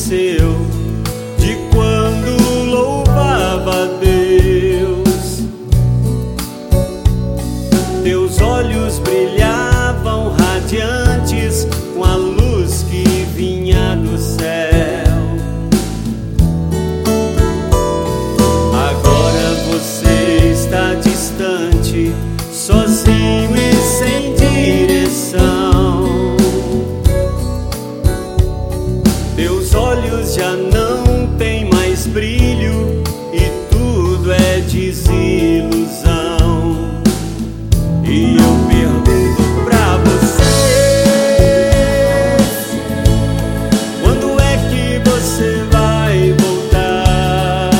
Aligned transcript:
esqueceu 0.00 0.56
de 1.38 1.56
quando 1.70 2.70
louvava 2.70 3.82
a 3.82 3.86
Deus. 4.00 5.42
Teus 8.02 8.40
olhos 8.40 8.98
brilhavam 9.00 10.32
radiantes. 10.32 10.99
Desilusão. 34.70 36.20
E 38.04 38.36
eu 38.36 38.52
pergunto 38.68 39.42
pra 39.64 39.96
você: 39.98 40.52
quando 44.02 44.40
é 44.40 44.56
que 44.70 45.00
você 45.10 45.64
vai 45.72 46.32
voltar? 46.38 47.70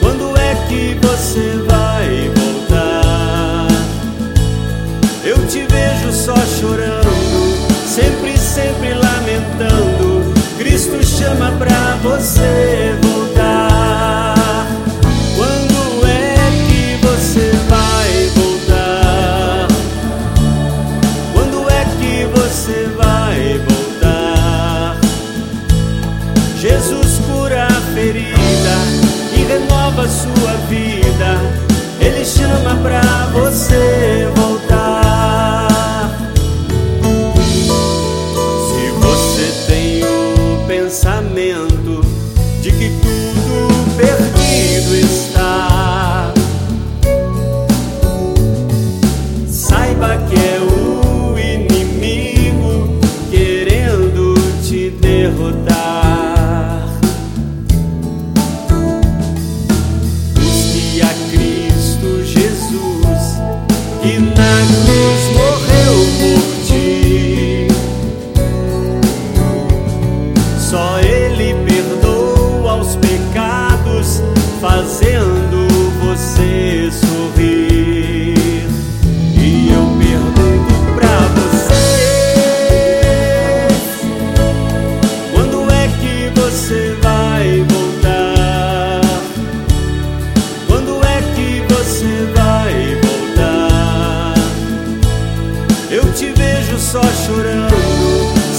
Quando 0.00 0.36
é 0.38 0.54
que 0.68 0.96
você 1.04 1.58
vai 1.68 2.30
voltar? 2.34 3.66
Eu 5.24 5.46
te 5.48 5.66
vejo 5.66 6.12
só 6.12 6.36
chorando, 6.60 7.56
sempre, 7.86 8.38
sempre 8.38 8.94
lamentando. 8.94 10.32
Cristo 10.58 11.04
chama 11.04 11.50
pra 11.58 11.96
você 12.02 12.96
voltar. 13.02 13.13
Renova 29.94 30.08
sua 30.08 30.52
vida. 30.68 31.40
Ele 32.00 32.24
chama 32.24 32.74
pra 32.82 33.00
você 33.32 34.28
voltar. 34.34 35.68
Se 38.68 38.90
você 39.00 39.52
tem 39.66 40.04
o 40.04 40.66
pensamento 40.66 42.04
de 42.60 42.72
que 42.72 42.90
tudo 43.00 43.96
perdido 43.96 44.96
está, 44.96 46.32
saiba 49.46 50.18
que 50.28 50.34
é 50.34 50.60
o 50.60 51.38
inimigo 51.38 52.98
querendo 53.30 54.34
te 54.62 54.90
derrotar. 54.90 55.73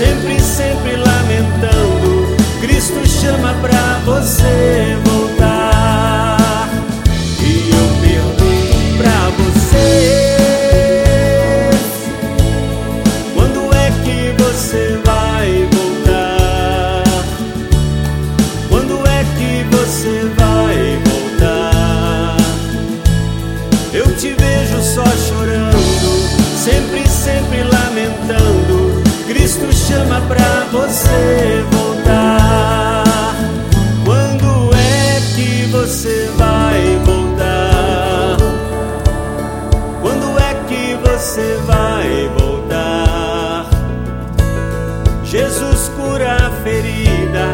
Sempre, 0.00 0.40
sempre 0.40 0.69
chama 29.90 30.20
pra 30.28 30.66
você 30.70 31.64
voltar. 31.72 33.34
Quando 34.04 34.72
é 34.74 35.20
que 35.34 35.66
você 35.72 36.30
vai 36.36 36.96
voltar? 37.04 38.36
Quando 40.00 40.38
é 40.38 40.54
que 40.68 40.94
você 40.94 41.58
vai 41.66 42.30
voltar? 42.38 43.66
Jesus 45.24 45.90
cura 45.96 46.36
a 46.36 46.50
ferida 46.62 47.46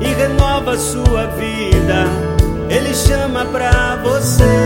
e 0.00 0.06
renova 0.14 0.76
sua 0.78 1.26
vida. 1.26 2.06
Ele 2.68 2.94
chama 2.94 3.44
pra 3.46 3.96
você 3.96 4.59